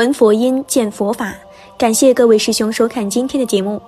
[0.00, 1.34] 闻佛音，见佛法。
[1.76, 3.78] 感谢各位师兄收看今天的节目。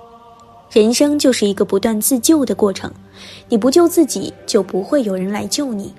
[0.69, 2.93] 人生就是一个不断自救的过程，
[3.49, 5.91] 你不救自己，就不会有人来救你。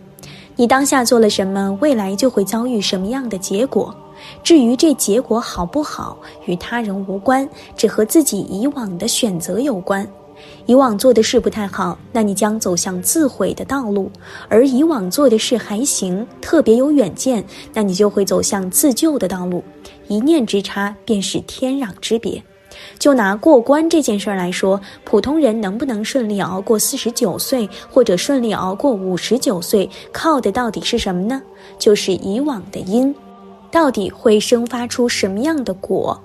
[0.54, 3.92] 你当下做了什么，未来就会遭遇什么样的结果。
[4.40, 10.08] 至于这结果好不好，与他人无关，只和自己以往的选择有关。
[10.66, 14.08] 以往做的事不太好，那你将走向自毁的道路；
[14.48, 19.64] 而以往做的事还行，特别有远见，那你就会走向自救的道路。
[20.08, 22.42] 一念之差，便是天壤之别。
[22.98, 31.40] 就拿过关这件事来说，普通人能不能顺利熬过四十九岁，或者顺利熬过五十九岁，靠的到底是什么呢？
[31.78, 33.14] 就是以往的因，
[33.70, 36.20] 到底会生发出什么样的果？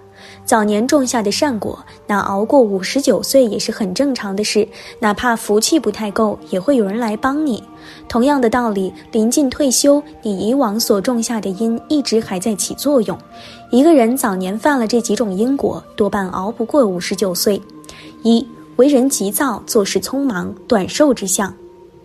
[0.46, 4.68] 早年种下的善果，那熬过五十九岁也是很正常的事。
[5.00, 7.64] 哪怕福气不太够，也会有人来帮你。
[8.08, 13.18] 同样的道理，临近退休，你以往所种下的因一直还在起作用。
[13.72, 17.62] 一个人早年犯了这几种因果，多半熬不过五十九岁。
[18.24, 18.46] 一
[18.76, 21.54] 为人急躁，做事匆忙，短寿之相。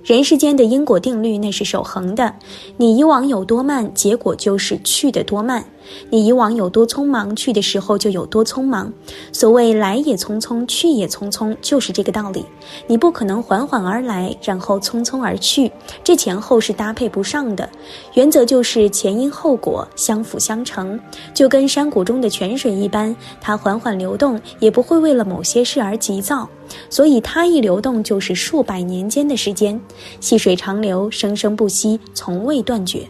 [0.05, 2.35] 人世间的因果定律那是守恒的，
[2.77, 5.65] 你以往有多慢，结果就是去的多慢。
[6.11, 8.93] 你以往有多匆忙，去的时候就有多匆忙。
[9.33, 12.45] 所谓来也匆匆，去也匆匆，就是这个道理。
[12.87, 17.67] 你不可能缓缓而来，然后匆匆而去，这前后是搭配不上的。
[18.13, 21.01] 原则就是前因后果相辅相成，
[21.33, 26.47] 就跟山谷中的泉水一般，它缓缓流动，也不会为了某些事而急躁。
[26.91, 29.81] 所以它一流动就是数百年间的时间，
[30.21, 33.07] 细水长流，生生不息，从未断绝。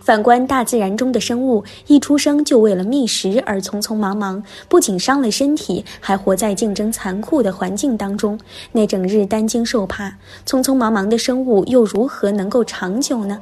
[0.00, 8.36] 反观大自然中的生物，一出生就为了觅食而匆匆忙忙，不仅伤了身体，还活在竞争残酷的环境当中，
[8.72, 10.12] 那整日担惊受怕，
[10.44, 13.38] 匆匆忙忙的生物又如何能够长久呢？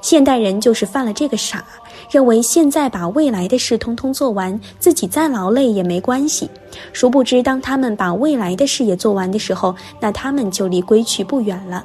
[0.00, 1.64] 现代人就是犯了这个傻，
[2.10, 6.50] 认为现在把未来的事通通做完，自己再劳累也没关系。
[6.92, 11.84] 殊不知，当他们把未来的事也做完的时候，那他们就离归去不远了。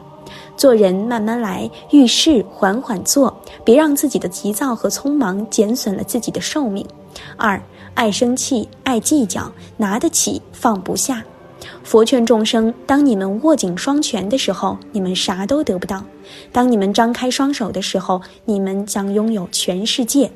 [0.57, 6.85] 做人慢慢来，遇事缓缓做，别让自己的急躁和匆忙减损了自己的寿命。
[7.35, 7.61] 二，
[7.93, 11.23] 爱生气，爱计较，拿得起放不下。
[11.83, 15.99] 佛劝众生：当你们握紧双拳的时候，你们啥都得不到；
[16.51, 20.31] 当你们张开双手的时候，你们将拥有全世界。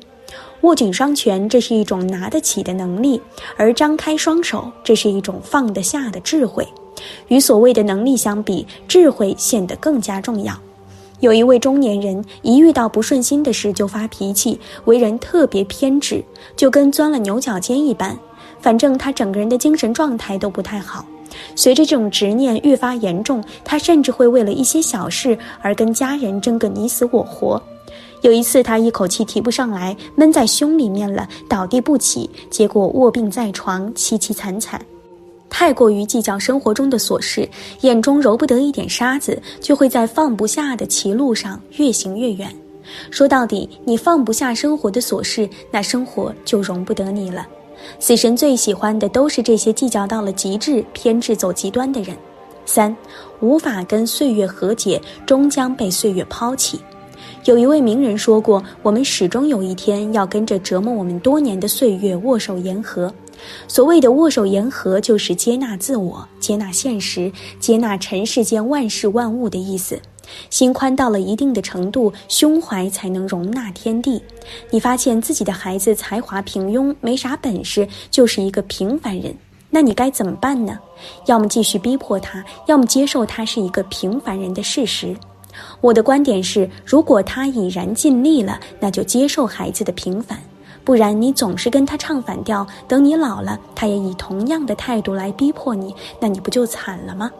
[0.60, 3.18] 握紧双拳，这是一种拿得起的能力；
[3.56, 6.66] 而张开双手，这是一种放得下的智慧。
[7.28, 10.54] 与所谓的能力相比，智慧显得更加重要。
[11.20, 16.22] 有一位中年人，一遇到不顺心的事就发脾气，为人特别偏执，
[16.56, 18.18] 就跟钻了牛角尖一般。
[18.60, 21.04] 反正他整个人的精神状态都不太好。
[21.54, 27.60] 随着这种执念越发严重，他甚至会为了一些小事而跟家人争个你死我活。
[28.22, 34.80] 有一次，他一口气提不上来，闷在胸里面了，倒地不起，结果卧病在床，凄凄惨惨。
[35.48, 37.48] 太过于计较生活中的琐事，
[37.80, 42.54] 眼中揉不得一点沙子，就会在放不下的歧路上越行越远。
[43.10, 47.46] 说到底，你放不下生活的琐事，那生活就容不得你了。
[47.98, 52.16] 死神最喜欢的都是这些计较到了极致、偏执走极端的人。
[52.66, 52.94] 三，
[53.40, 56.80] 无法跟岁月和解，终将被岁月抛弃。
[57.44, 63.12] 有一位名人说过：“我们始终有一天要跟着折磨我们多年的岁月握手言和。”
[63.66, 69.98] 所谓的握手言和，就是接纳自我、接纳现实、接纳尘世间万事万物的意思。
[70.48, 74.22] 心宽到了一定的程度，胸怀才能容纳天地。
[74.70, 79.34] 你发现自己的孩子才华平庸，没啥本事，就是一个平凡人，
[79.70, 80.78] 那你该怎么办呢？
[81.26, 85.16] 要么继续逼迫他，要么接受他是一个平凡人的事实。
[85.80, 90.38] 我的观点是，如果他已然尽力了，那就接受孩子的平凡。
[90.82, 97.30] 不然，你总是跟他唱反调，等你老了，他也以同样的态度来逼迫你，那你不就惨了吗？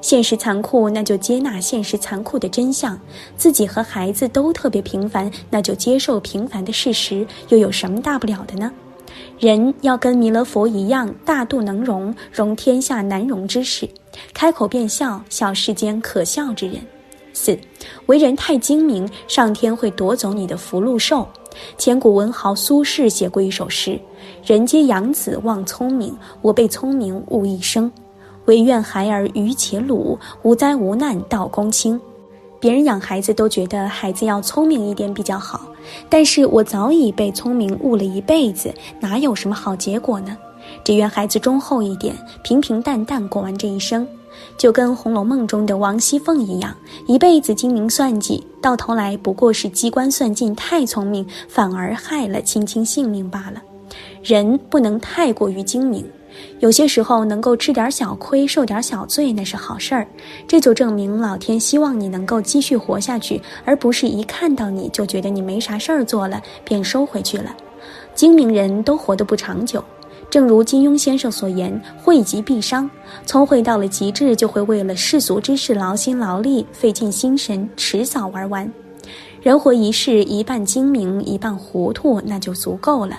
[0.00, 2.98] 现实残酷，那就接纳现实残酷的真相。
[3.36, 8.72] 自己和孩子都特别平凡，那就接受平凡的事实，又有什么大不了的呢？
[9.38, 13.88] 人要跟弥勒佛一样，大度能容，容天下难容之事，
[14.34, 16.76] 开口便笑，笑世间可笑之人。
[17.32, 17.56] 四，
[18.06, 21.26] 为人太精明，上天会夺走你的福禄寿。
[21.76, 23.98] 千古文豪苏轼写过一首诗
[24.44, 27.90] ：“人皆养子望聪明，我被聪明误一生。
[28.48, 32.00] 唯愿孩儿愚且鲁，无灾无难到公卿。”
[32.58, 35.60] 别人养孩子都觉得孩子要聪明一点比较好，
[36.08, 40.36] 但是我早已被聪明误了一辈子，哪有什么好结果呢？
[40.82, 44.08] 只愿孩子忠厚一点，平平淡淡过完这一生。
[44.56, 46.74] 就跟《红楼梦》中的王熙凤一样，
[47.06, 53.62] 一辈子精明算计，到头来不过是机关算尽太聪明，反而害了青青性命罢了。
[54.22, 56.04] 人不能太过于精明。
[56.60, 60.06] 有些时候能够吃点小亏、受点小罪，那是好事儿。
[60.46, 67.54] 这就证明老天希望你能够继续活下去，而不是一看到你就觉得你没啥事儿做了便收回去了。
[68.14, 69.82] 精明人都活得不长久。
[70.30, 72.90] 正如金庸先生所言：“惠极必伤。”
[73.24, 78.70] 聪慧到了极致，就会为了世俗之事劳心劳力、费尽心神，迟早玩完。
[79.40, 83.18] 人活一世，一半精明，一半糊涂，那就足够了。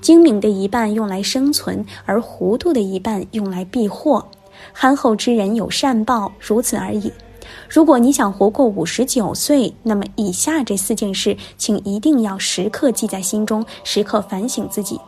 [0.00, 4.24] 精明的一半用来生存，而糊涂的一半用来避祸。
[4.72, 7.12] 憨厚之人有善报，如此而已。
[7.68, 14.98] 如果你想活过五十九岁，那么以下这四件事，请一定要时刻记在心中，时刻反省自己。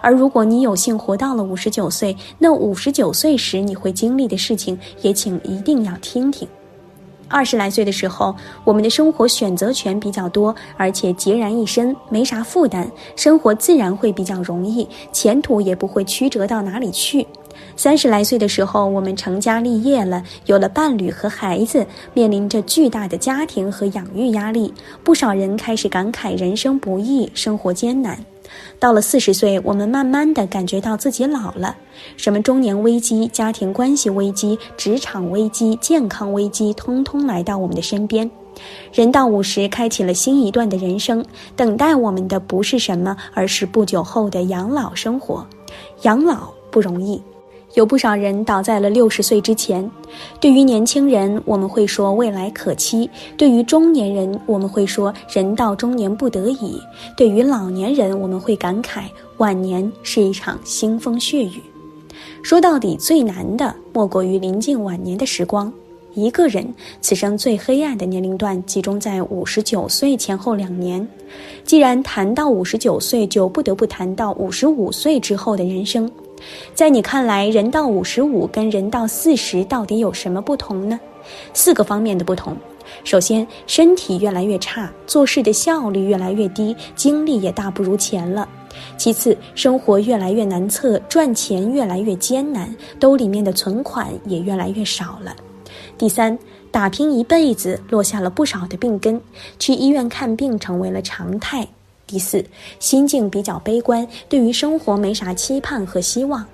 [0.00, 6.46] 而如果你有幸活到了五十九岁，那五十九岁时你会经历的事情，也请一定要听听。
[7.28, 8.34] 二十来岁的时候，
[8.64, 12.86] 我们的生活选择权比较多，而且孑然一身，没啥负担，
[13.16, 17.26] 生活自然会比较容易，前途也不会曲折到哪里去。
[17.76, 24.72] 三十来岁的时候，我们成家立业了，有了伴侣和孩子，面临着巨大的家庭和养育压力，
[25.02, 28.18] 不少人开始感慨人生不易，生活艰难。
[28.78, 31.76] 到了四十岁，我们慢慢的感觉到自己老了，
[32.16, 38.30] 什么中年危机、家庭关系危机、职场危机、健康危机，通通来到我们的身边。
[38.92, 41.24] 人到五十，开启了新一段的人生，
[41.56, 45.46] 等待我们的不是什么，而是不久后的养老生活。
[46.02, 47.20] 养老不容易。
[47.74, 49.88] 有不少人倒在了六十岁之前。
[50.40, 56.78] 对于年轻人，我们会说未来可期；对于中年人，我们会说人到中年不得已；
[57.16, 59.02] 对于老年人，我们会感慨
[59.38, 61.60] 晚年是一场腥风血雨。
[62.42, 65.72] 说到底，最难的莫过于临近晚年的时光。
[66.14, 66.64] 一个人
[67.00, 71.04] 此生最黑暗的年龄段集中在五十九岁前后两年。
[71.64, 76.08] 既然谈到五十九岁，就不得不谈到五十五岁之后的人生。
[76.74, 80.98] 在你看来，人到五十五跟人到四十到底有什么不同呢？
[81.52, 82.56] 四个方面的不同。
[83.02, 88.46] 首先，身体越来越差，做事的效率越来越低，精力也大不如前了。
[88.98, 95.34] 其次，生活越来越难测，赚钱越来越艰难，兜里面的存款也越来越少了。
[95.96, 96.38] 第三，
[96.70, 99.20] 打拼一辈子落下了不少的病根，
[99.58, 101.66] 去医院看病成为了常态。
[102.06, 102.44] 第四，
[102.78, 106.44] 心境比较悲观，对于生活没啥期盼和希望。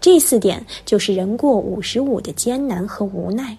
[0.00, 3.56] 这四点就是人过五十五的艰难和无奈。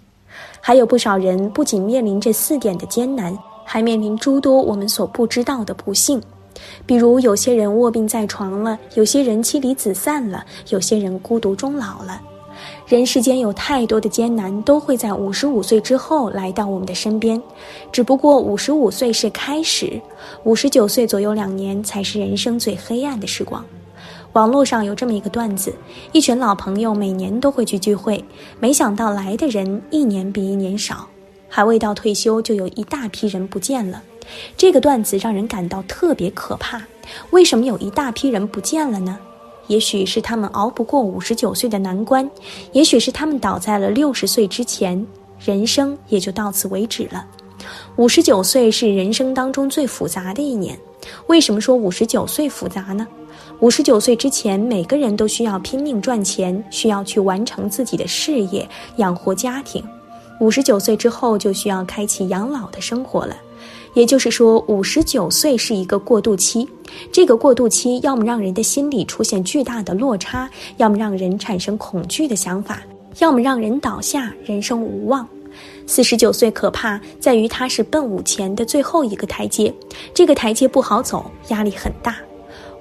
[0.62, 6.22] 还有不少人不仅面临这四点的艰难，还面临诸多我们所不知道的不幸。
[6.86, 12.22] 比如，有些人卧病在床了，有些人妻离子散了，有些人孤独终老了。
[12.90, 17.40] 人世间有太多的艰难，都会在五十五岁之后来到我们的身边。
[17.92, 20.02] 只不过五十五岁是开始，
[20.44, 23.64] 五十九岁左右两年才是人生最黑暗的时光。
[24.34, 25.72] 网络上有这么一个段子：
[26.14, 28.26] 一群老朋友每年都会去聚会，
[28.60, 31.08] 没想到来的人一年比一年少，
[31.48, 34.02] 还未到退休就有一大批人不见了。
[34.58, 36.82] 这个段子让人感到特别可怕。
[37.30, 39.20] 为什么有一大批人不见了呢？
[39.70, 42.30] 也许是他们熬不过五十九岁的难关，
[42.72, 45.06] 也许是他们倒在了六十岁之前，
[45.40, 47.24] 人生也就到此为止了。
[47.96, 50.78] 五十九岁是人生当中最复杂的一年。
[51.28, 53.08] 为什么说五十九岁复杂呢？
[53.60, 58.68] 五十九岁之前，每个人都需要拼命赚钱，需要去完成自己的事业，
[58.98, 59.84] 养活家庭。
[60.40, 63.36] 五十九岁之后，就需要开启养老的生活了。
[63.94, 66.68] 也就是说，五十九岁是一个过渡期，
[67.12, 72.82] 这个过渡期要么让人的心理出现巨大的落差，要么让人产生恐惧的想法，
[73.20, 75.28] 要么让人倒下，人生无望。
[75.88, 79.74] 四十九岁可怕在于它是奔五前的最后一个台阶，
[80.14, 82.16] 这个台阶不好走，压力很大。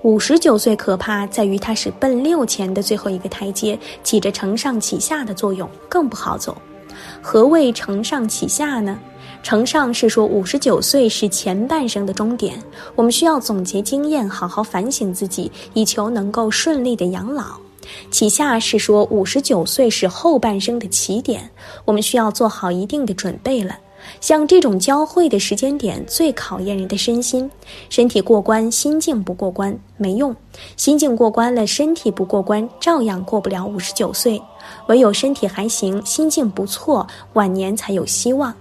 [0.03, 6.57] 五十九岁可怕在于它是奔六前的最后一个台阶，起着承上启下的作用，更不好走。
[7.23, 8.99] 何谓承上启下呢？
[9.43, 12.61] 承上是说五十九岁是前半生的终点，
[12.97, 17.59] 我们需要总结经验，好好反省自己，以求能够顺利的养老。
[18.11, 21.49] 启下是说五十九岁是后半生的起点，
[21.85, 23.79] 我们需要做好一定的准备了。
[24.21, 27.51] 像这种交汇的时间点，最考验人的身心。
[27.89, 30.33] 身体过关，心境不过关没用；
[30.77, 34.41] 心境过关了，身体不过关，照样过不了五十九岁。
[34.89, 38.55] 唯有身体还行，心境不错，晚年才有希望。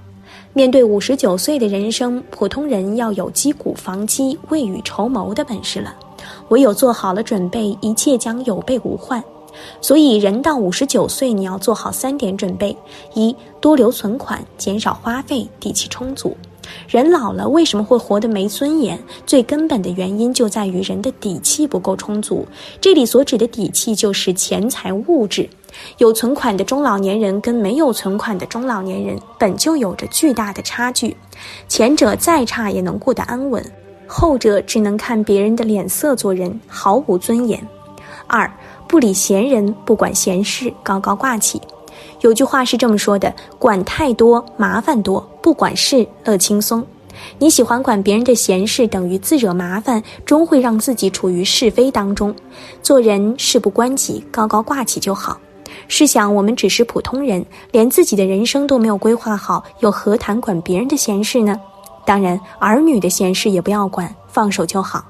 [0.53, 5.93] 面对五十九岁的人生，普通人要有击鼓防饥、未雨绸缪的本事了。
[6.49, 9.23] 唯有做好了准备，一切将有备无患。
[9.81, 12.75] 所以，人到五十九岁，你要做好三点准备：
[13.13, 16.31] 一、多留存款，减少花费，底气充足；
[16.87, 18.99] 人老了为什么会活得没尊严？
[19.25, 22.45] 最根本的原因就在于人的底气不够充足。
[22.81, 25.49] 这里所指的底气就是钱财物质。
[25.99, 31.15] 有存款的中老年人跟没有存款的中老年人本就有着巨大的差距，
[31.67, 33.63] 前者再差也能过得安稳，
[34.07, 37.61] 后者只能看别人的脸色做人，毫无尊严。
[38.25, 38.51] 二
[38.87, 41.61] 不理闲人，不管闲事，高高挂起。
[42.21, 46.85] 有句话是这么说的：管太多麻烦多，不管事乐轻松。
[47.37, 52.33] 你喜欢管别人的闲事，等于自惹麻烦，终会让自己处于是非当中。
[52.81, 55.37] 做人事不关己，高高挂起就好。
[55.87, 61.59] 试想，我们只是普通人，连自己的人生都没有规划好，又何谈管别人的闲事呢？
[62.05, 65.03] 当然，儿女的闲事也不要管，放手就好。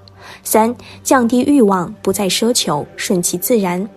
[0.44, 3.88] 三，降低欲望，不再奢求，顺其自然。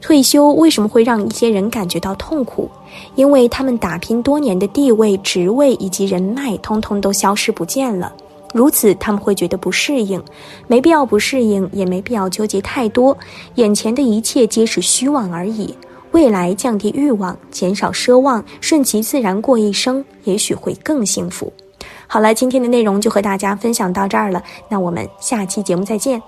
[0.00, 2.70] 退休为什么会让一些人感觉到痛苦？
[3.14, 8.12] 因为他们打拼多年的地位、职位以及人脉，通通都消失不见了。
[8.54, 10.22] 如此，他们会觉得不适应。
[10.66, 13.14] 没必要不适应，也没必要纠结太多。
[13.56, 15.76] 眼前的一切皆是虚妄而已。
[16.12, 21.52] 未来降低欲望，减少奢望，顺其自然过一生，也许会更幸福。
[22.06, 26.22] 好了，今天的内容就和大家分享到这儿了，那我们下期节目再见。